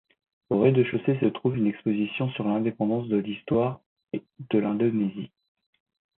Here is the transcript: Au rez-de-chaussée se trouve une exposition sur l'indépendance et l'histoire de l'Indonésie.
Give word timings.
Au 0.49 0.59
rez-de-chaussée 0.59 1.19
se 1.19 1.27
trouve 1.27 1.57
une 1.57 1.67
exposition 1.67 2.31
sur 2.31 2.43
l'indépendance 2.45 3.05
et 3.11 3.21
l'histoire 3.21 3.81
de 4.13 4.57
l'Indonésie. 4.57 5.29